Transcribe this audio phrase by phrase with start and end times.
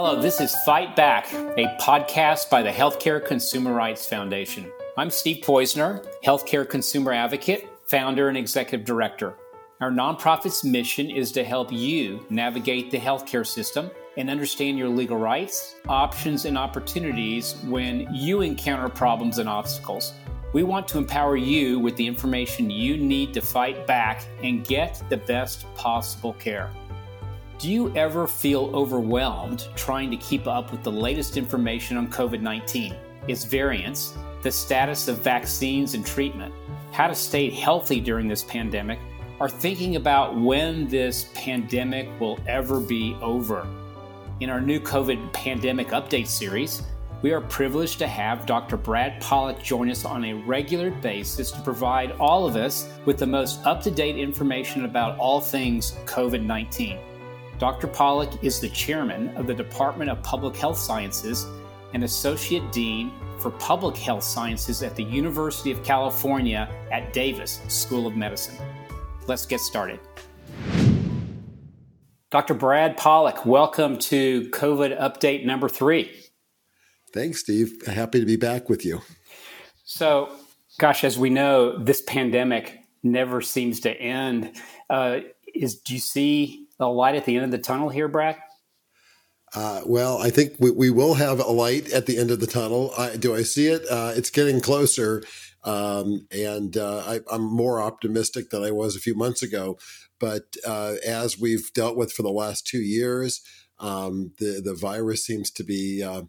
[0.00, 4.70] Hello, this is Fight Back, a podcast by the Healthcare Consumer Rights Foundation.
[4.96, 9.34] I'm Steve Poizner, healthcare consumer advocate, founder, and executive director.
[9.80, 15.16] Our nonprofit's mission is to help you navigate the healthcare system and understand your legal
[15.16, 20.12] rights, options, and opportunities when you encounter problems and obstacles.
[20.52, 25.02] We want to empower you with the information you need to fight back and get
[25.08, 26.70] the best possible care.
[27.58, 32.40] Do you ever feel overwhelmed trying to keep up with the latest information on COVID
[32.40, 32.94] 19,
[33.26, 36.54] its variants, the status of vaccines and treatment,
[36.92, 39.00] how to stay healthy during this pandemic,
[39.40, 43.66] or thinking about when this pandemic will ever be over?
[44.38, 46.84] In our new COVID pandemic update series,
[47.22, 48.76] we are privileged to have Dr.
[48.76, 53.26] Brad Pollock join us on a regular basis to provide all of us with the
[53.26, 57.00] most up to date information about all things COVID 19.
[57.58, 57.88] Dr.
[57.88, 61.44] Pollock is the chairman of the Department of Public Health Sciences
[61.92, 63.10] and Associate Dean
[63.40, 68.54] for Public Health Sciences at the University of California at Davis School of Medicine.
[69.26, 69.98] Let's get started.
[72.30, 72.54] Dr.
[72.54, 76.12] Brad Pollock, welcome to COVID update number three.
[77.12, 77.72] Thanks, Steve.
[77.88, 79.00] Happy to be back with you.
[79.82, 80.32] So,
[80.78, 84.52] gosh, as we know, this pandemic never seems to end.
[84.88, 85.20] Uh,
[85.54, 88.36] is do you see a light at the end of the tunnel here, Brad?
[89.54, 92.46] Uh, well, I think we, we, will have a light at the end of the
[92.46, 92.92] tunnel.
[92.98, 93.82] I, do I see it?
[93.90, 95.22] Uh, it's getting closer.
[95.64, 99.78] Um, and uh, I, am more optimistic than I was a few months ago.
[100.20, 103.40] But uh, as we've dealt with for the last two years,
[103.78, 106.22] um, the, the virus seems to be uh,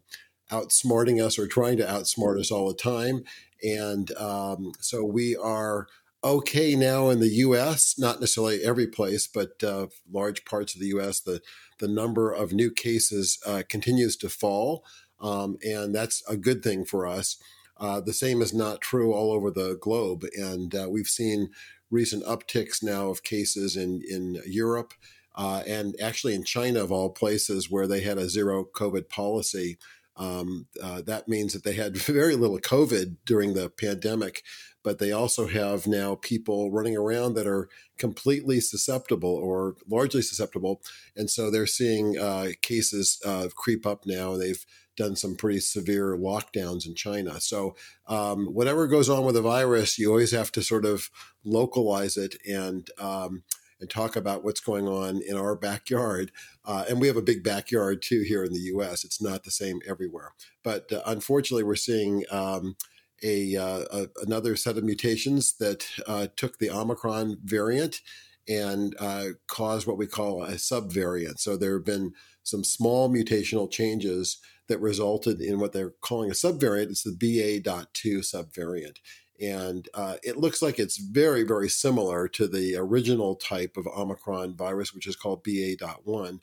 [0.51, 3.23] outsmarting us or trying to outsmart us all the time.
[3.63, 5.87] And um, so we are
[6.23, 7.95] okay now in the U.S.
[7.97, 11.19] Not necessarily every place, but uh, large parts of the U.S.
[11.19, 11.41] The
[11.79, 14.83] the number of new cases uh, continues to fall,
[15.21, 17.37] um, and that's a good thing for us.
[17.77, 21.49] Uh, the same is not true all over the globe, and uh, we've seen
[21.89, 24.93] recent upticks now of cases in in Europe.
[25.35, 29.77] Uh, and actually, in China, of all places, where they had a zero COVID policy,
[30.17, 34.43] um, uh, that means that they had very little COVID during the pandemic
[34.83, 40.81] but they also have now people running around that are completely susceptible or largely susceptible.
[41.15, 44.37] And so they're seeing uh, cases uh, creep up now.
[44.37, 44.65] They've
[44.99, 47.39] done some pretty severe lockdowns in China.
[47.39, 47.75] So,
[48.07, 51.09] um, whatever goes on with the virus, you always have to sort of
[51.43, 53.43] localize it and um,
[53.79, 56.33] and talk about what's going on in our backyard.
[56.65, 59.05] Uh, and we have a big backyard too here in the U.S.
[59.05, 62.25] It's not the same everywhere, but uh, unfortunately, we're seeing.
[62.29, 62.75] Um,
[63.23, 68.01] a, uh, a, another set of mutations that uh, took the Omicron variant
[68.47, 71.39] and uh, caused what we call a subvariant.
[71.39, 72.13] So there have been
[72.43, 76.89] some small mutational changes that resulted in what they're calling a subvariant.
[76.89, 78.97] It's the BA.2 subvariant.
[79.41, 84.55] And uh, it looks like it's very, very similar to the original type of Omicron
[84.55, 86.39] virus, which is called BA.1.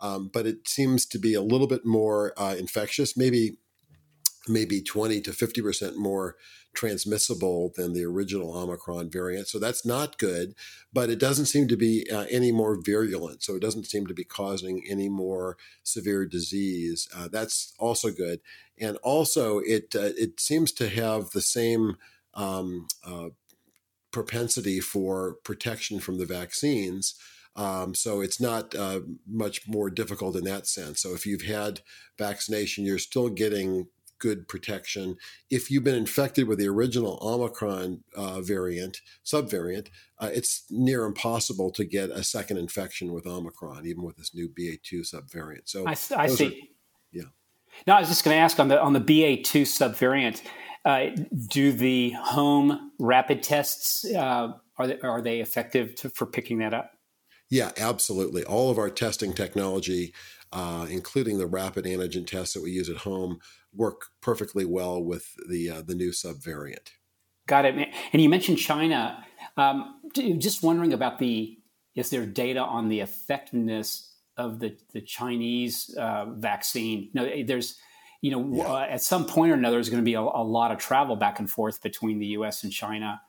[0.00, 3.56] Um, but it seems to be a little bit more uh, infectious, maybe
[4.48, 6.36] maybe 20 to 50% more
[6.74, 9.48] transmissible than the original Omicron variant.
[9.48, 10.54] So that's not good,
[10.92, 13.42] but it doesn't seem to be uh, any more virulent.
[13.42, 17.08] So it doesn't seem to be causing any more severe disease.
[17.16, 18.40] Uh, that's also good.
[18.78, 21.96] And also, it, uh, it seems to have the same
[22.34, 23.28] um, uh,
[24.10, 27.14] propensity for protection from the vaccines.
[27.56, 31.00] Um, so it's not uh, much more difficult in that sense.
[31.00, 31.80] So if you've had
[32.18, 33.86] vaccination, you're still getting
[34.18, 35.16] good protection.
[35.50, 39.88] If you've been infected with the original Omicron uh, variant, subvariant,
[40.18, 44.48] uh, it's near impossible to get a second infection with Omicron, even with this new
[44.48, 45.62] BA2 subvariant.
[45.68, 46.46] So I, I see.
[46.46, 46.52] Are,
[47.12, 47.22] yeah.
[47.86, 50.42] No, I was just going to ask on the on the BA2 subvariant.
[50.84, 51.16] Uh,
[51.48, 56.74] do the home rapid tests uh, are they, are they effective to, for picking that
[56.74, 56.92] up?
[57.50, 58.44] Yeah, absolutely.
[58.44, 60.14] All of our testing technology,
[60.52, 63.38] uh, including the rapid antigen tests that we use at home,
[63.74, 66.90] work perfectly well with the uh, the new subvariant.
[67.46, 67.88] Got it.
[68.12, 69.24] And you mentioned China.
[69.56, 70.00] Um,
[70.38, 71.58] just wondering about the
[71.94, 77.10] is there data on the effectiveness of the the Chinese uh, vaccine?
[77.14, 77.78] No, there's
[78.20, 78.64] you know yeah.
[78.64, 81.16] uh, at some point or another there's going to be a, a, lot of travel
[81.16, 82.64] back and forth between the U.S.
[82.64, 83.20] and China,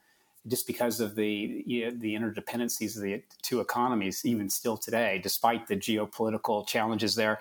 [0.47, 5.19] just because of the you know, the interdependencies of the two economies, even still today,
[5.21, 7.39] despite the geopolitical challenges there.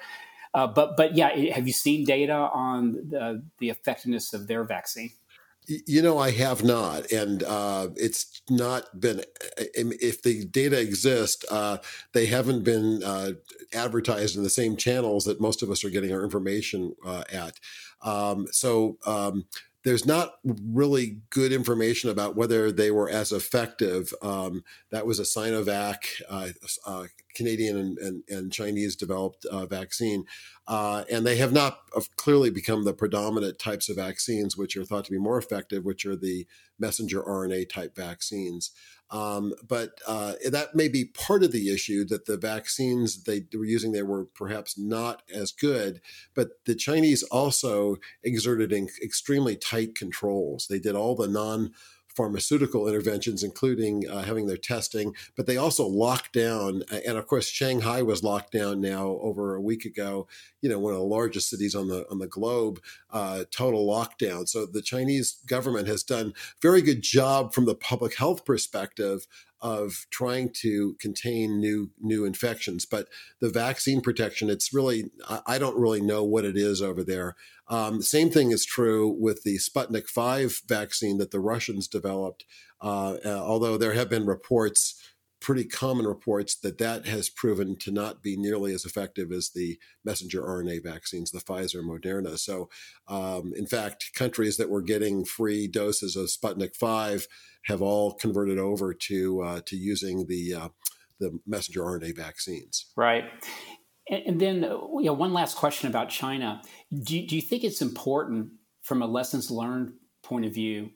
[0.55, 5.11] Uh, but but yeah, have you seen data on the, the effectiveness of their vaccine?
[5.67, 9.23] You know, I have not, and uh, it's not been.
[9.57, 11.79] If the data exist, uh,
[12.13, 13.33] they haven't been uh,
[13.73, 17.59] advertised in the same channels that most of us are getting our information uh, at.
[18.03, 19.47] Um, so um,
[19.85, 24.15] there's not really good information about whether they were as effective.
[24.23, 26.49] Um, that was a Sinovac, uh,
[26.87, 27.05] uh,
[27.35, 30.25] Canadian and, and, and, Chinese developed uh, vaccine.
[30.67, 31.81] Uh, and they have not
[32.17, 36.07] clearly become the predominant types of vaccines, which are thought to be more effective, which
[36.07, 36.47] are the
[36.79, 38.71] messenger RNA type vaccines.
[39.15, 43.65] Um, but uh, that may be part of the issue that the vaccines they were
[43.65, 46.01] using there were perhaps not as good.
[46.35, 50.67] But the Chinese also exerted extremely tight controls.
[50.67, 51.75] They did all the non
[52.15, 56.83] pharmaceutical interventions, including uh, having their testing, but they also locked down.
[57.07, 60.27] And of course, Shanghai was locked down now over a week ago.
[60.61, 62.81] You know, one of the largest cities on the on the globe,
[63.11, 64.49] uh, total lockdown.
[64.49, 69.27] So the Chinese government has done very good job from the public health perspective
[69.65, 72.85] of trying to contain new new infections.
[72.85, 73.09] But
[73.41, 75.11] the vaccine protection, it's really
[75.47, 77.35] I don't really know what it is over there.
[77.69, 82.45] Um, same thing is true with the Sputnik Five vaccine that the Russians developed.
[82.81, 85.01] Uh, uh, although there have been reports
[85.45, 89.79] pretty common reports that that has proven to not be nearly as effective as the
[90.03, 92.39] messenger RNA vaccines, the Pfizer and Moderna.
[92.39, 92.71] So,
[93.09, 97.29] um, in fact, countries that were getting free doses of Sputnik 5
[97.67, 100.69] have all converted over to uh, to using the uh,
[101.21, 102.87] the messenger RNA vaccines.
[102.97, 103.25] Right.
[104.09, 106.63] And then, you know, one last question about China.
[106.91, 108.49] Do, do you think it's important
[108.83, 109.93] from a lessons learned
[110.23, 110.91] point of view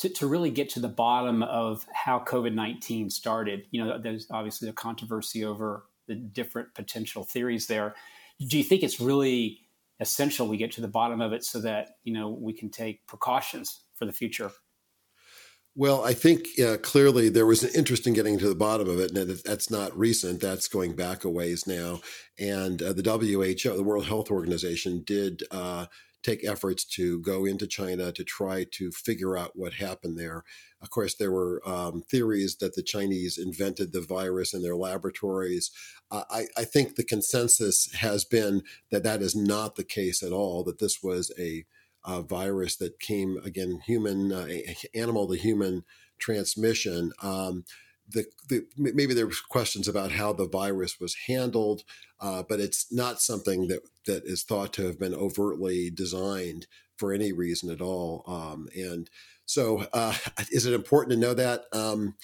[0.00, 3.66] to, to really get to the bottom of how COVID 19 started.
[3.70, 7.94] You know, there's obviously a controversy over the different potential theories there.
[8.40, 9.60] Do you think it's really
[10.00, 13.06] essential we get to the bottom of it so that, you know, we can take
[13.06, 14.50] precautions for the future?
[15.76, 18.98] Well, I think uh, clearly there was an interest in getting to the bottom of
[18.98, 20.40] it, and that's not recent.
[20.40, 22.00] That's going back a ways now.
[22.38, 25.86] And uh, the WHO, the World Health Organization, did uh,
[26.22, 30.44] take efforts to go into China to try to figure out what happened there.
[30.82, 35.70] Of course, there were um, theories that the Chinese invented the virus in their laboratories.
[36.10, 40.64] I, I, think the consensus has been that that is not the case at all,
[40.64, 41.64] that this was a,
[42.04, 44.48] a virus that came, again, human, uh,
[44.94, 45.84] animal to human
[46.18, 47.12] transmission.
[47.22, 47.64] Um,
[48.12, 51.82] the, the, maybe there were questions about how the virus was handled,
[52.20, 56.66] uh, but it's not something that that is thought to have been overtly designed
[56.96, 58.24] for any reason at all.
[58.26, 59.08] Um, and
[59.46, 60.14] so, uh,
[60.50, 61.64] is it important to know that?
[61.72, 62.16] Um,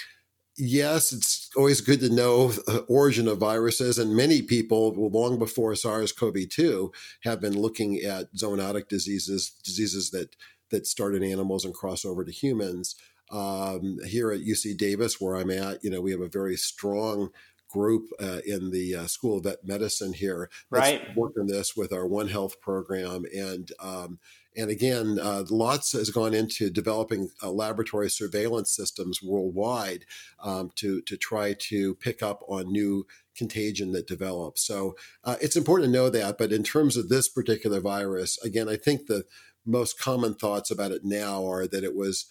[0.56, 5.74] yes, it's always good to know the origin of viruses, and many people, long before
[5.74, 6.92] SARS-CoV-2,
[7.22, 10.36] have been looking at zoonotic diseases, diseases that
[10.70, 12.96] that start in animals and cross over to humans.
[13.30, 17.30] Um, here at UC Davis, where I'm at, you know, we have a very strong
[17.68, 21.16] group uh, in the uh, School of Vet Medicine here that's right.
[21.16, 24.18] working this with our One Health program, and um,
[24.56, 30.06] and again, uh, lots has gone into developing uh, laboratory surveillance systems worldwide
[30.42, 33.06] um, to to try to pick up on new
[33.36, 34.66] contagion that develops.
[34.66, 36.38] So uh, it's important to know that.
[36.38, 39.24] But in terms of this particular virus, again, I think the
[39.66, 42.26] most common thoughts about it now are that it was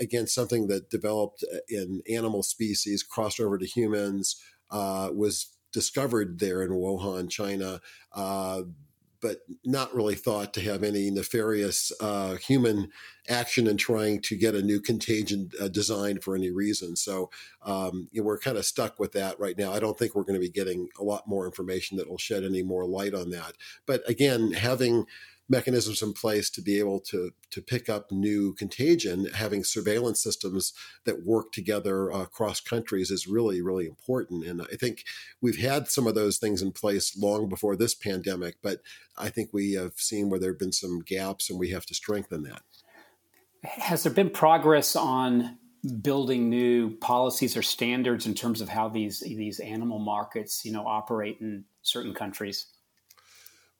[0.00, 6.38] again something that developed uh, in animal species, crossed over to humans, uh, was discovered
[6.38, 7.80] there in Wuhan, China.
[8.12, 8.62] Uh,
[9.20, 12.88] but not really thought to have any nefarious uh, human
[13.28, 16.94] action in trying to get a new contagion uh, designed for any reason.
[16.94, 17.30] So
[17.62, 19.72] um, you know, we're kind of stuck with that right now.
[19.72, 22.44] I don't think we're going to be getting a lot more information that will shed
[22.44, 23.54] any more light on that.
[23.86, 25.06] But again, having
[25.48, 30.72] mechanisms in place to be able to to pick up new contagion, having surveillance systems
[31.04, 34.44] that work together uh, across countries is really really important.
[34.44, 35.04] And I think
[35.40, 38.80] we've had some of those things in place long before this pandemic, but
[39.16, 41.94] I think we have seen where there have been some gaps, and we have to
[41.94, 42.62] strengthen that.
[43.62, 45.58] Has there been progress on
[46.02, 50.86] building new policies or standards in terms of how these these animal markets, you know,
[50.86, 52.66] operate in certain countries?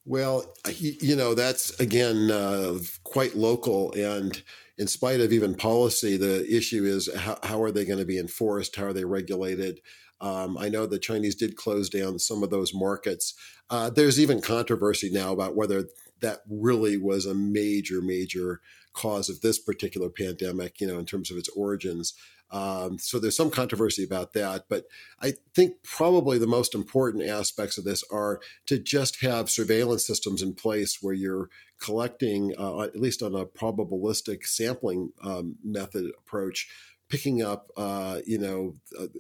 [0.06, 3.92] Well, you know, that's again uh, quite local.
[3.94, 4.40] And
[4.78, 8.18] in spite of even policy, the issue is how, how are they going to be
[8.18, 8.76] enforced?
[8.76, 9.80] How are they regulated?
[10.20, 13.34] Um, I know the Chinese did close down some of those markets.
[13.68, 15.88] Uh, there's even controversy now about whether
[16.20, 18.60] that really was a major, major
[18.92, 22.14] cause of this particular pandemic, you know, in terms of its origins.
[22.50, 24.66] Um, so there's some controversy about that.
[24.68, 24.84] But
[25.20, 30.42] I think probably the most important aspects of this are to just have surveillance systems
[30.42, 31.48] in place where you're
[31.80, 36.68] collecting, uh, at least on a probabilistic sampling um, method approach,
[37.08, 38.74] picking up, uh, you know,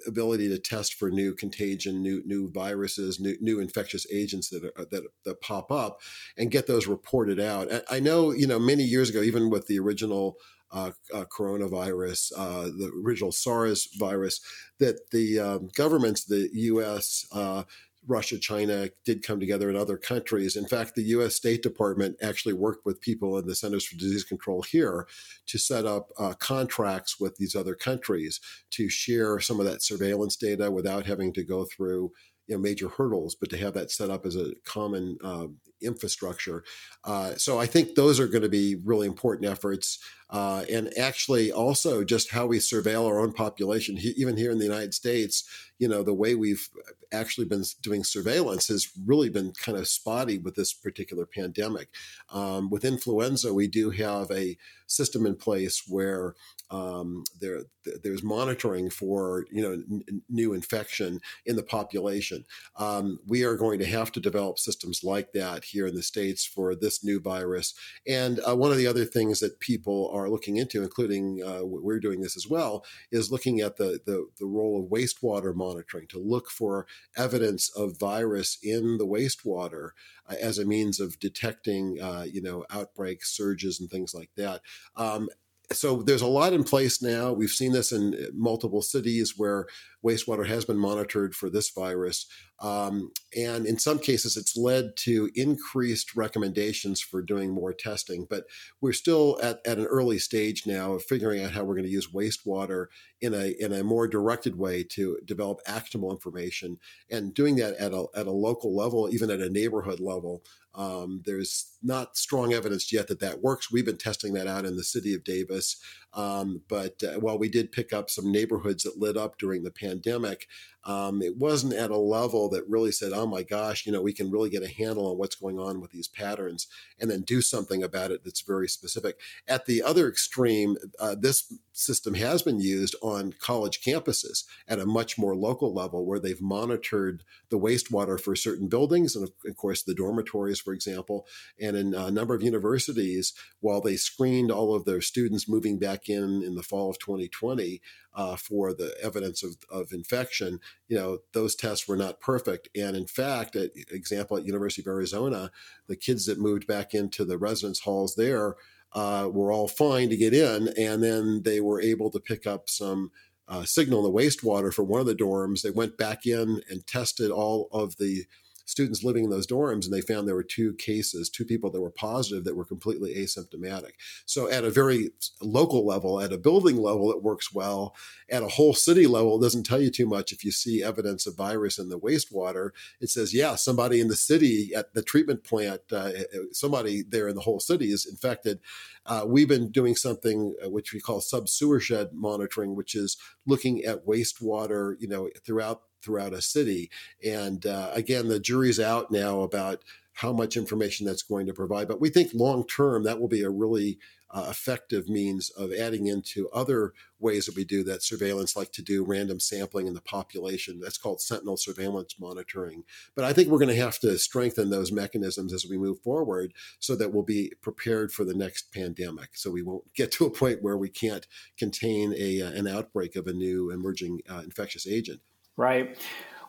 [0.06, 4.84] ability to test for new contagion, new new viruses, new new infectious agents that are,
[4.90, 6.00] that that pop up,
[6.36, 7.68] and get those reported out.
[7.90, 10.36] I know, you know, many years ago, even with the original.
[10.72, 14.40] Uh, uh, coronavirus, uh, the original SARS virus,
[14.80, 17.62] that the um, governments, the U.S., uh,
[18.06, 20.56] Russia, China did come together in other countries.
[20.56, 24.24] In fact, the US State Department actually worked with people in the Centers for Disease
[24.24, 25.06] Control here
[25.46, 30.36] to set up uh, contracts with these other countries to share some of that surveillance
[30.36, 32.12] data without having to go through
[32.46, 35.48] you know, major hurdles, but to have that set up as a common uh,
[35.82, 36.64] infrastructure.
[37.04, 39.98] Uh, so I think those are going to be really important efforts.
[40.28, 44.58] Uh, and actually, also just how we surveil our own population, he, even here in
[44.58, 45.44] the United States,
[45.78, 46.68] you know, the way we've
[47.12, 51.88] actually been doing surveillance has really been kind of spotty with this particular pandemic.
[52.30, 54.56] Um, with influenza, we do have a
[54.86, 56.34] system in place where
[56.70, 57.62] um, there
[58.02, 62.44] there's monitoring for you know n- new infection in the population.
[62.76, 66.44] Um, we are going to have to develop systems like that here in the states
[66.44, 67.74] for this new virus.
[68.06, 72.00] And uh, one of the other things that people are looking into, including uh, we're
[72.00, 76.18] doing this as well, is looking at the, the the role of wastewater monitoring to
[76.18, 79.90] look for evidence of virus in the wastewater
[80.28, 84.60] uh, as a means of detecting, uh, you know, outbreaks, surges, and things like that.
[84.96, 85.28] Um,
[85.72, 87.32] so there's a lot in place now.
[87.32, 89.66] We've seen this in uh, multiple cities where
[90.04, 92.26] wastewater has been monitored for this virus.
[92.60, 98.26] Um, and in some cases, it's led to increased recommendations for doing more testing.
[98.28, 98.44] But
[98.80, 101.90] we're still at, at an early stage now of figuring out how we're going to
[101.90, 102.86] use wastewater
[103.20, 106.78] in a, in a more directed way to develop actionable information
[107.10, 110.42] and doing that at a, at a local level, even at a neighborhood level.
[110.76, 113.72] Um, there's not strong evidence yet that that works.
[113.72, 115.76] We've been testing that out in the city of Davis.
[116.16, 119.70] Um, but uh, while we did pick up some neighborhoods that lit up during the
[119.70, 120.48] pandemic,
[120.86, 124.12] um, it wasn't at a level that really said, oh my gosh, you know, we
[124.12, 126.68] can really get a handle on what's going on with these patterns
[126.98, 129.18] and then do something about it that's very specific.
[129.48, 134.86] At the other extreme, uh, this system has been used on college campuses at a
[134.86, 139.82] much more local level where they've monitored the wastewater for certain buildings and, of course,
[139.82, 141.26] the dormitories, for example.
[141.60, 146.05] And in a number of universities, while they screened all of their students moving back
[146.08, 147.80] in in the fall of 2020,
[148.14, 152.68] uh, for the evidence of, of infection, you know, those tests were not perfect.
[152.76, 155.50] And in fact, at example, at University of Arizona,
[155.86, 158.56] the kids that moved back into the residence halls there
[158.92, 160.68] uh, were all fine to get in.
[160.78, 163.10] And then they were able to pick up some
[163.48, 165.62] uh, signal in the wastewater for one of the dorms.
[165.62, 168.24] They went back in and tested all of the
[168.66, 171.80] students living in those dorms, and they found there were two cases, two people that
[171.80, 173.92] were positive that were completely asymptomatic.
[174.26, 177.94] So, at a very local level, at a building level, it works well.
[178.28, 181.26] At a whole city level, it doesn't tell you too much if you see evidence
[181.26, 182.70] of virus in the wastewater.
[183.00, 186.10] It says, yeah, somebody in the city at the treatment plant, uh,
[186.52, 188.60] somebody there in the whole city is infected.
[189.06, 193.16] Uh, we've been doing something uh, which we call sub sewer shed monitoring, which is
[193.46, 196.88] looking at wastewater, you know, throughout throughout a city.
[197.24, 199.82] And uh, again, the jury's out now about
[200.12, 201.88] how much information that's going to provide.
[201.88, 203.98] But we think long term that will be a really
[204.30, 208.82] uh, effective means of adding into other ways that we do that surveillance, like to
[208.82, 210.80] do random sampling in the population.
[210.80, 212.84] That's called sentinel surveillance monitoring.
[213.14, 216.54] But I think we're going to have to strengthen those mechanisms as we move forward
[216.78, 219.30] so that we'll be prepared for the next pandemic.
[219.34, 221.26] So we won't get to a point where we can't
[221.58, 225.20] contain a, uh, an outbreak of a new emerging uh, infectious agent.
[225.56, 225.98] Right.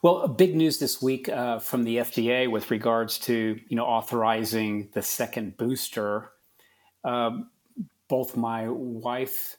[0.02, 4.90] Well, big news this week uh, from the FDA with regards to you know authorizing
[4.94, 6.32] the second booster.
[7.04, 7.50] Um,
[8.10, 9.58] both my wife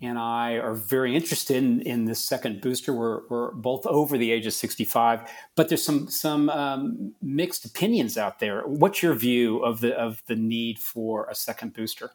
[0.00, 2.92] and I are very interested in, in this second booster.
[2.92, 8.18] We're, we're both over the age of 65, but there's some some um, mixed opinions
[8.18, 8.62] out there.
[8.62, 12.10] What's your view of the of the need for a second booster?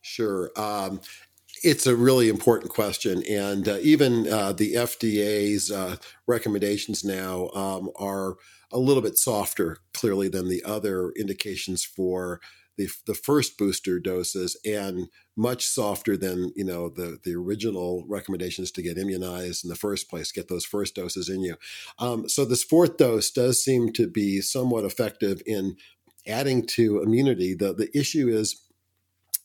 [0.00, 0.50] Sure.
[0.56, 1.00] Um,
[1.64, 7.90] it's a really important question, and uh, even uh, the FDA's uh, recommendations now um,
[7.96, 8.36] are
[8.70, 12.40] a little bit softer, clearly, than the other indications for
[12.76, 18.70] the the first booster doses, and much softer than you know the the original recommendations
[18.72, 21.56] to get immunized in the first place, get those first doses in you.
[21.98, 25.76] Um, so this fourth dose does seem to be somewhat effective in
[26.26, 27.54] adding to immunity.
[27.54, 28.63] the The issue is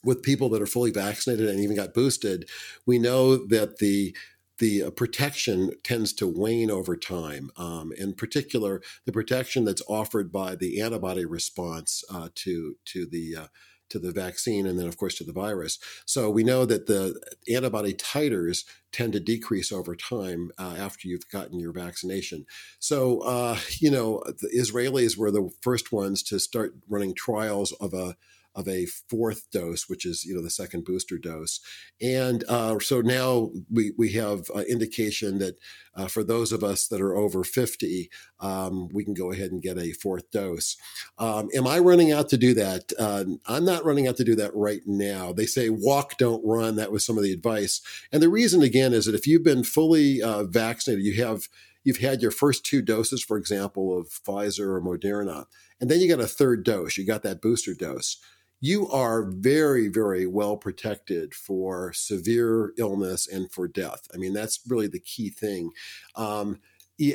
[0.04, 2.50] with people that are fully vaccinated and even got boosted,
[2.86, 4.16] we know that the
[4.60, 7.50] the uh, protection tends to wane over time.
[7.56, 13.36] Um, in particular, the protection that's offered by the antibody response uh, to to the
[13.36, 13.48] uh,
[13.90, 15.80] to the vaccine and then of course to the virus.
[16.06, 17.20] So we know that the
[17.52, 22.46] antibody titers tend to decrease over time uh, after you've gotten your vaccination.
[22.80, 27.94] So uh, you know the Israelis were the first ones to start running trials of
[27.94, 28.16] a
[28.60, 31.62] of a fourth dose, which is you know the second booster dose,
[32.02, 35.58] and uh, so now we we have uh, indication that
[35.96, 38.10] uh, for those of us that are over fifty,
[38.42, 40.76] um, we can go ahead and get a fourth dose.
[41.18, 42.92] Um, am I running out to do that?
[43.00, 45.32] Uh, I'm not running out to do that right now.
[45.32, 46.76] They say walk, don't run.
[46.76, 49.64] That was some of the advice, and the reason again is that if you've been
[49.64, 51.48] fully uh, vaccinated, you have
[51.86, 55.46] you've had your first two doses, for example, of Pfizer or Moderna,
[55.80, 56.98] and then you got a third dose.
[56.98, 58.18] You got that booster dose
[58.62, 64.08] you are very, very well protected for severe illness and for death.
[64.14, 65.72] I mean, that's really the key thing.
[66.16, 66.60] Um,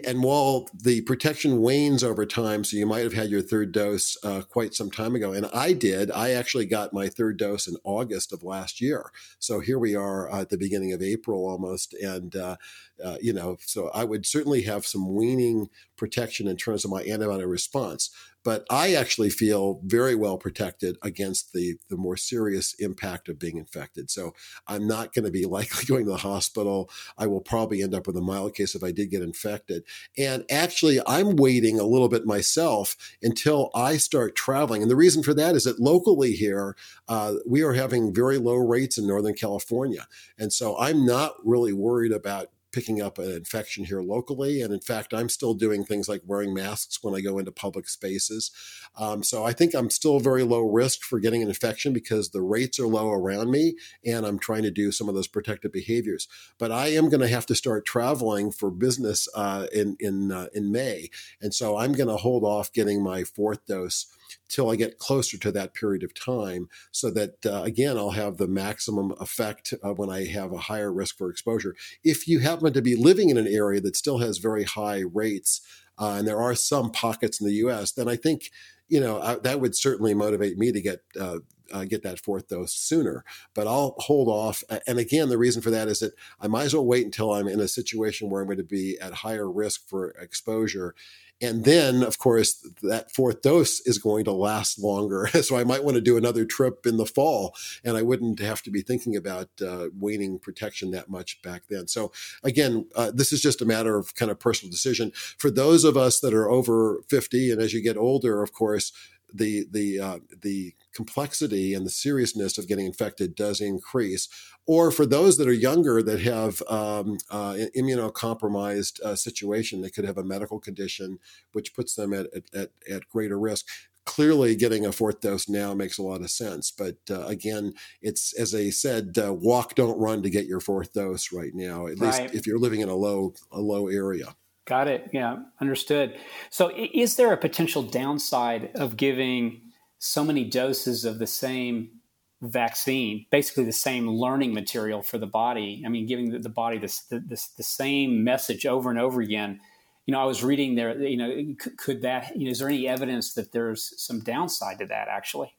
[0.07, 4.17] and while the protection wanes over time, so you might have had your third dose
[4.25, 6.11] uh, quite some time ago, and I did.
[6.11, 9.11] I actually got my third dose in August of last year.
[9.39, 12.57] So here we are at the beginning of April almost, and uh,
[13.05, 17.03] uh, you know, so I would certainly have some waning protection in terms of my
[17.03, 18.09] antibody response
[18.45, 23.57] but I actually feel very well protected against the the more serious impact of being
[23.57, 24.11] infected.
[24.11, 24.35] So
[24.69, 26.91] I'm not going to be likely going to the hospital.
[27.19, 29.85] I will probably end up with a mild case if I did get infected.
[30.17, 34.83] And actually, I'm waiting a little bit myself until I start traveling.
[34.83, 36.77] And the reason for that is that locally here,
[37.09, 40.07] uh, we are having very low rates in Northern California,
[40.39, 44.61] and so I'm not really worried about picking up an infection here locally.
[44.61, 47.89] And in fact, I'm still doing things like wearing masks when I go into public
[47.89, 48.51] spaces.
[48.99, 52.43] Um, so I think I'm still very low risk for getting an infection because the
[52.43, 56.27] rates are low around me and I'm trying to do some of those protective behaviors.
[56.59, 60.49] But I am going to have to start traveling for business uh, in, in, uh,
[60.53, 61.11] in May.
[61.41, 64.07] And so I'm going to hold off getting my fourth dose
[64.49, 68.37] till I get closer to that period of time, so that uh, again I'll have
[68.37, 71.75] the maximum effect uh, when I have a higher risk for exposure.
[72.03, 75.61] If you happen to be living in an area that still has very high rates,
[75.99, 78.51] uh, and there are some pockets in the U.S., then I think
[78.89, 81.39] you know I, that would certainly motivate me to get uh,
[81.73, 83.25] uh, get that fourth dose sooner.
[83.55, 84.63] But I'll hold off.
[84.87, 87.49] And again, the reason for that is that I might as well wait until I'm
[87.49, 90.95] in a situation where I'm going to be at higher risk for exposure.
[91.41, 95.27] And then, of course, that fourth dose is going to last longer.
[95.43, 98.63] so I might want to do another trip in the fall, and I wouldn't have
[98.63, 101.89] to be thinking about uh, waning protection that much back then.
[101.89, 105.13] So again, uh, this is just a matter of kind of personal decision.
[105.39, 108.93] For those of us that are over 50, and as you get older, of course,
[109.35, 114.29] the the uh, the complexity and the seriousness of getting infected does increase.
[114.67, 119.91] Or for those that are younger that have um, uh, an immunocompromised uh, situation, they
[119.91, 121.19] could have a medical condition
[121.53, 123.67] which puts them at, at, at greater risk
[124.05, 126.71] clearly getting a fourth dose now makes a lot of sense.
[126.71, 130.93] But uh, again, it's as I said, uh, walk, don't run to get your fourth
[130.93, 131.87] dose right now.
[131.87, 132.23] At right.
[132.23, 134.37] least if you're living in a low a low area.
[134.67, 135.11] Got it.
[135.13, 136.17] Yeah, understood.
[136.49, 139.61] So, is there a potential downside of giving
[139.99, 142.01] so many doses of the same
[142.41, 145.83] vaccine, basically the same learning material for the body?
[145.85, 149.61] I mean, giving the, body this, this the same message over and over again.
[150.07, 150.99] You know, I was reading there.
[150.99, 152.35] You know, could, could that?
[152.35, 155.09] You know, is there any evidence that there's some downside to that?
[155.09, 155.55] Actually,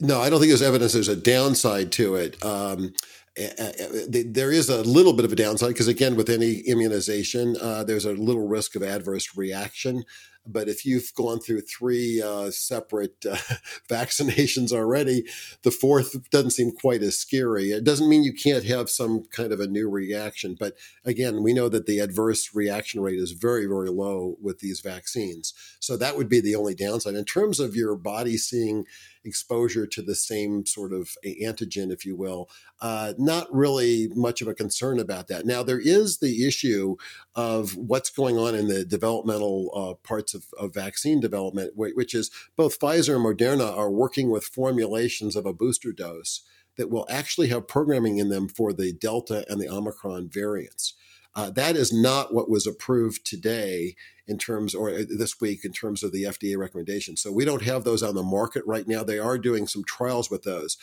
[0.00, 0.92] no, I don't think there's evidence.
[0.92, 2.42] There's a downside to it.
[2.44, 2.92] Um,
[3.36, 6.58] Eh, eh, eh, there is a little bit of a downside because again with any
[6.60, 10.04] immunization uh, there's a little risk of adverse reaction
[10.46, 13.36] but if you've gone through three uh, separate uh,
[13.88, 15.24] vaccinations already
[15.62, 19.52] the fourth doesn't seem quite as scary it doesn't mean you can't have some kind
[19.52, 23.66] of a new reaction but again we know that the adverse reaction rate is very
[23.66, 27.76] very low with these vaccines so that would be the only downside in terms of
[27.76, 28.84] your body seeing
[29.24, 32.48] exposure to the same sort of antigen, if you will.
[32.80, 35.46] Uh, not really much of a concern about that.
[35.46, 36.96] Now, there is the issue
[37.34, 42.30] of what's going on in the developmental uh, parts of, of, vaccine development, which is
[42.56, 46.42] both Pfizer and Moderna are working with formulations of a booster dose
[46.76, 50.94] that will actually have programming in them for the Delta and the Omicron variants.
[51.36, 55.72] Uh, that is not what was approved today in terms, or uh, this week in
[55.72, 57.16] terms of the FDA recommendation.
[57.16, 59.02] So we don't have those on the market right now.
[59.02, 60.76] They are doing some trials with those.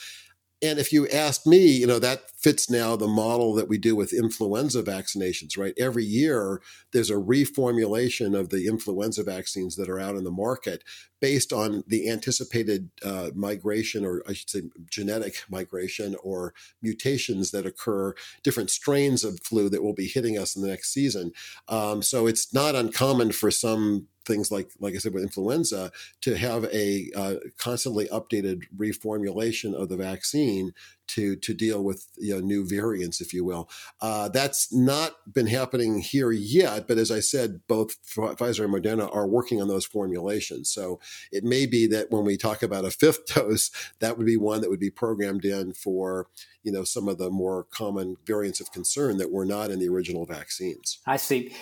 [0.64, 3.96] And if you ask me, you know, that fits now the model that we do
[3.96, 5.74] with influenza vaccinations, right?
[5.78, 6.62] Every year,
[6.94, 10.84] there's a reformulation of the influenza vaccines that are out in the market
[11.20, 17.66] based on the anticipated uh, migration, or I should say genetic migration or mutations that
[17.66, 21.32] occur, different strains of flu that will be hitting us in the next season.
[21.68, 26.36] Um, so it's not uncommon for some things like like I said with influenza to
[26.36, 30.74] have a uh, constantly updated reformulation of the vaccine
[31.12, 33.70] to to deal with you know, new variants, if you will.
[34.00, 39.14] Uh, that's not been happening here yet, but as I said, both Pfizer and Moderna
[39.14, 40.70] are working on those formulations.
[40.70, 41.00] So
[41.32, 44.62] it may be that when we talk about a fifth dose, that would be one
[44.62, 46.28] that would be programmed in for
[46.64, 49.90] you know some of the more common variants of concern that were not in the
[49.90, 51.00] original vaccines.
[51.06, 51.54] I see.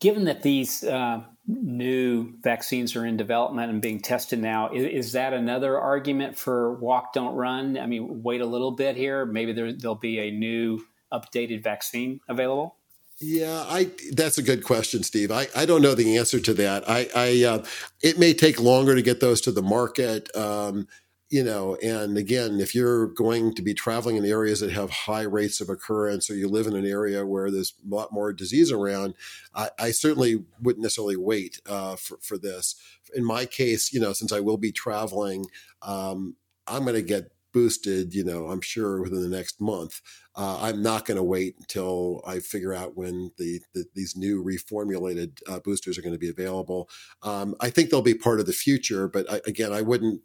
[0.00, 5.12] Given that these uh, new vaccines are in development and being tested now, is, is,
[5.12, 7.76] that another argument for walk, don't run?
[7.78, 9.26] I mean, wait a little bit here.
[9.26, 12.76] Maybe there, there'll be a new updated vaccine available.
[13.20, 15.30] Yeah, I that's a good question, Steve.
[15.30, 16.88] I, I don't know the answer to that.
[16.88, 17.64] I, I uh,
[18.02, 20.34] it may take longer to get those to the market.
[20.34, 20.88] Um,
[21.32, 25.22] you know, and again, if you're going to be traveling in areas that have high
[25.22, 28.70] rates of occurrence, or you live in an area where there's a lot more disease
[28.70, 29.14] around,
[29.54, 32.76] I, I certainly wouldn't necessarily wait uh, for, for this.
[33.14, 35.46] In my case, you know, since I will be traveling,
[35.80, 40.02] um, I'm going to get boosted, you know, I'm sure within the next month.
[40.36, 44.44] Uh, I'm not going to wait until I figure out when the, the these new
[44.44, 46.90] reformulated uh, boosters are going to be available.
[47.22, 50.20] Um, I think they'll be part of the future, but I, again, I wouldn't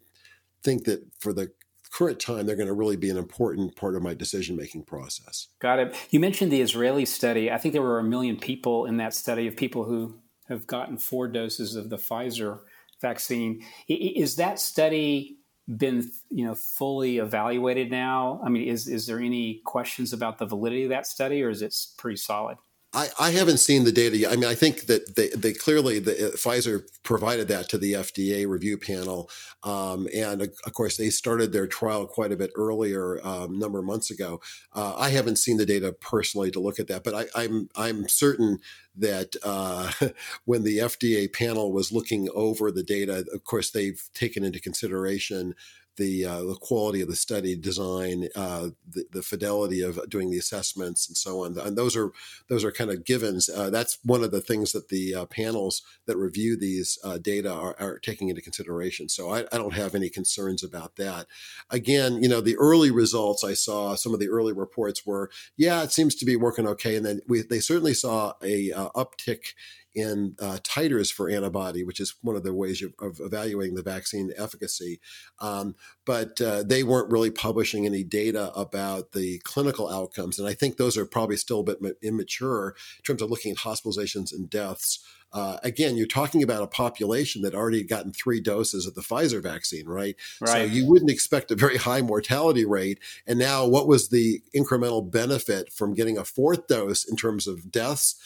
[0.62, 1.52] think that for the
[1.90, 5.48] current time, they're going to really be an important part of my decision making process.
[5.60, 5.96] Got it.
[6.10, 7.50] You mentioned the Israeli study.
[7.50, 10.18] I think there were a million people in that study of people who
[10.48, 12.60] have gotten four doses of the Pfizer
[13.00, 13.64] vaccine.
[13.88, 15.38] Is that study
[15.76, 18.40] been you know fully evaluated now?
[18.42, 21.62] I mean, is is there any questions about the validity of that study, or is
[21.62, 22.56] it pretty solid?
[22.98, 24.32] I, I haven't seen the data yet.
[24.32, 27.92] I mean, I think that they, they clearly the, uh, Pfizer provided that to the
[27.92, 29.30] FDA review panel,
[29.62, 33.84] um, and of course they started their trial quite a bit earlier, um, number of
[33.84, 34.40] months ago.
[34.72, 37.98] Uh, I haven't seen the data personally to look at that, but I, am I'm,
[38.00, 38.58] I'm certain
[38.96, 39.92] that uh,
[40.44, 45.54] when the FDA panel was looking over the data, of course they've taken into consideration
[45.98, 50.38] the uh, the quality of the study design, uh, the, the, fidelity of doing the
[50.38, 51.58] assessments, and so on.
[51.58, 52.12] And those are
[52.48, 53.48] those are kind of givens.
[53.48, 57.52] Uh, that's one of the things that the uh, panels that review these uh, data
[57.52, 59.08] are, are, taking into consideration.
[59.08, 61.26] So I, I, don't have any concerns about that.
[61.68, 65.82] Again, you know, the early results I saw, some of the early reports were, yeah,
[65.82, 69.54] it seems to be working okay, and then we, they certainly saw a uh, uptick
[69.98, 73.82] in uh, titers for antibody, which is one of the ways of, of evaluating the
[73.82, 75.00] vaccine efficacy.
[75.40, 75.74] Um,
[76.06, 80.38] but uh, they weren't really publishing any data about the clinical outcomes.
[80.38, 83.58] And I think those are probably still a bit immature in terms of looking at
[83.58, 88.40] hospitalizations and deaths uh, again, you're talking about a population that already had gotten three
[88.40, 90.16] doses of the Pfizer vaccine, right?
[90.40, 90.48] right?
[90.48, 92.98] So you wouldn't expect a very high mortality rate.
[93.26, 97.70] And now, what was the incremental benefit from getting a fourth dose in terms of
[97.70, 98.16] deaths?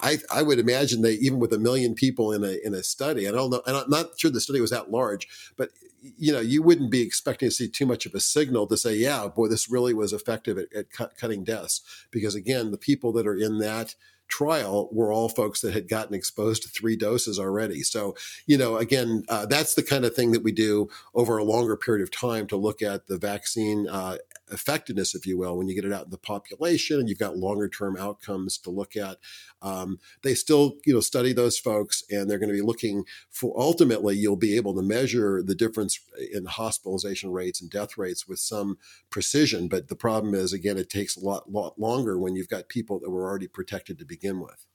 [0.00, 3.28] I, I would imagine that even with a million people in a in a study,
[3.28, 5.70] I don't know, and I'm not sure the study was that large, but
[6.18, 8.94] you know, you wouldn't be expecting to see too much of a signal to say,
[8.94, 11.80] yeah, boy, this really was effective at, at cut, cutting deaths.
[12.10, 13.94] Because again, the people that are in that
[14.32, 17.82] trial were all folks that had gotten exposed to three doses already.
[17.82, 18.16] So,
[18.46, 21.76] you know, again, uh, that's the kind of thing that we do over a longer
[21.76, 24.16] period of time to look at the vaccine uh,
[24.50, 27.36] effectiveness, if you will, when you get it out in the population and you've got
[27.36, 29.18] longer term outcomes to look at.
[29.60, 33.54] Um, they still, you know, study those folks and they're going to be looking for
[33.60, 36.00] ultimately you'll be able to measure the difference
[36.32, 38.78] in hospitalization rates and death rates with some
[39.10, 39.68] precision.
[39.68, 42.98] But the problem is, again, it takes a lot, lot longer when you've got people
[43.00, 44.66] that were already protected to begin with.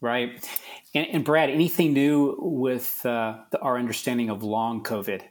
[0.00, 0.48] Right.
[0.94, 5.22] And, and Brad, anything new with uh, the, our understanding of long COVID?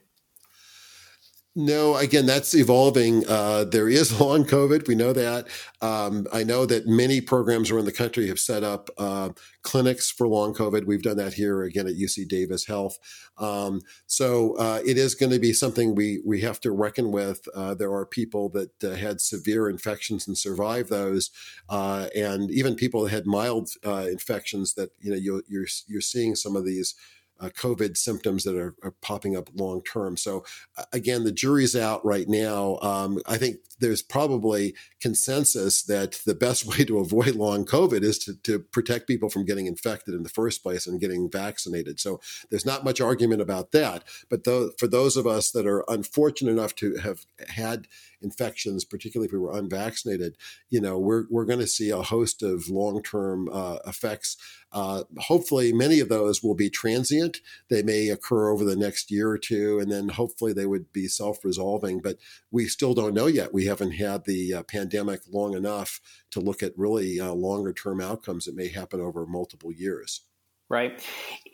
[1.53, 3.27] No, again, that's evolving.
[3.27, 4.87] Uh, there is long COVID.
[4.87, 5.47] We know that.
[5.81, 10.29] Um, I know that many programs around the country have set up uh, clinics for
[10.29, 10.85] long COVID.
[10.85, 12.97] We've done that here again at UC Davis Health.
[13.37, 17.45] Um, so uh, it is going to be something we we have to reckon with.
[17.53, 21.31] Uh, there are people that uh, had severe infections and survived those,
[21.67, 24.75] uh, and even people that had mild infections.
[24.75, 26.95] That you know you you're you're seeing some of these
[27.41, 30.15] uh, COVID symptoms that are, are popping up long term.
[30.15, 30.45] So,
[30.93, 32.77] again, the jury's out right now.
[32.81, 38.17] Um, I think there's probably consensus that the best way to avoid long COVID is
[38.19, 41.99] to, to protect people from getting infected in the first place and getting vaccinated.
[41.99, 44.03] So, there's not much argument about that.
[44.29, 47.87] But though, for those of us that are unfortunate enough to have had
[48.21, 50.37] infections, particularly if we were unvaccinated,
[50.69, 54.37] you know, we're, we're going to see a host of long term uh, effects.
[54.71, 57.39] Uh, hopefully, many of those will be transient.
[57.69, 61.07] They may occur over the next year or two, and then hopefully they would be
[61.07, 61.99] self resolving.
[61.99, 62.17] But
[62.51, 63.53] we still don't know yet.
[63.53, 65.99] We haven't had the uh, pandemic long enough
[66.31, 70.21] to look at really uh, longer term outcomes that may happen over multiple years.
[70.69, 71.03] Right.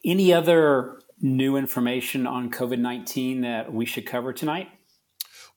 [0.03, 4.69] Any other new information on COVID 19 that we should cover tonight?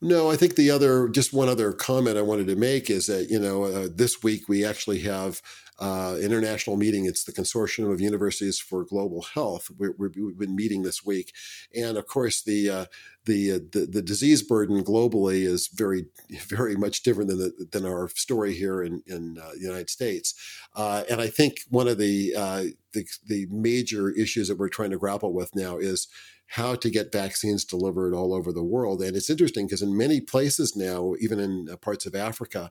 [0.03, 3.29] No, I think the other, just one other comment I wanted to make is that,
[3.29, 5.43] you know, uh, this week we actually have
[5.81, 7.07] uh, international meeting.
[7.07, 9.71] It's the Consortium of Universities for Global Health.
[9.79, 11.33] we have been meeting this week,
[11.75, 12.85] and of course the, uh,
[13.25, 16.07] the, uh, the the disease burden globally is very
[16.49, 20.35] very much different than the, than our story here in in uh, the United States.
[20.75, 24.91] Uh, and I think one of the, uh, the the major issues that we're trying
[24.91, 26.09] to grapple with now is
[26.51, 29.01] how to get vaccines delivered all over the world.
[29.03, 32.71] And it's interesting because in many places now, even in parts of Africa,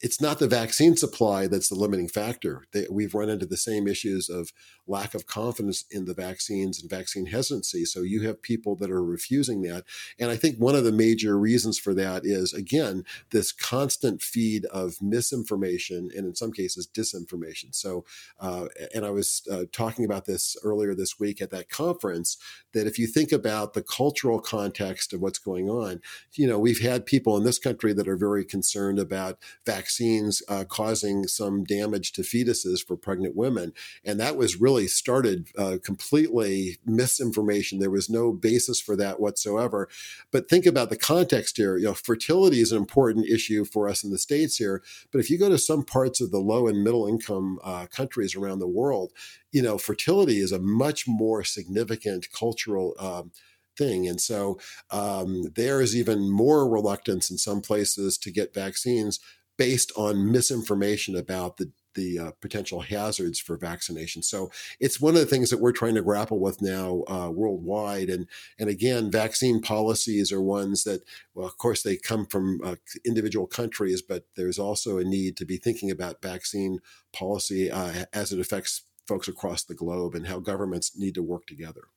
[0.00, 2.66] it's not the vaccine supply that's the limiting factor.
[2.72, 4.52] They, we've run into the same issues of
[4.86, 7.84] lack of confidence in the vaccines and vaccine hesitancy.
[7.84, 9.84] So you have people that are refusing that.
[10.18, 14.64] And I think one of the major reasons for that is, again, this constant feed
[14.66, 17.74] of misinformation and in some cases disinformation.
[17.74, 18.04] So,
[18.40, 22.38] uh, and I was uh, talking about this earlier this week at that conference
[22.72, 26.00] that if you think about the cultural context of what's going on,
[26.34, 30.42] you know, we've had people in this country that are very concerned about vaccines vaccines
[30.48, 33.72] uh, causing some damage to fetuses for pregnant women.
[34.04, 37.78] And that was really started uh, completely misinformation.
[37.78, 39.88] There was no basis for that whatsoever.
[40.30, 41.78] But think about the context here.
[41.78, 44.82] You know, fertility is an important issue for us in the States here.
[45.10, 48.36] But if you go to some parts of the low and middle income uh, countries
[48.36, 49.12] around the world,
[49.52, 53.32] you know, fertility is a much more significant cultural um,
[53.78, 54.06] thing.
[54.08, 54.58] And so
[54.90, 59.20] um, there is even more reluctance in some places to get vaccines
[59.58, 64.22] based on misinformation about the the uh, potential hazards for vaccination.
[64.22, 68.08] So it's one of the things that we're trying to grapple with now uh, worldwide.
[68.08, 71.02] And and again, vaccine policies are ones that,
[71.34, 75.44] well, of course, they come from uh, individual countries, but there's also a need to
[75.44, 76.78] be thinking about vaccine
[77.12, 81.46] policy uh, as it affects folks across the globe and how governments need to work
[81.46, 81.88] together.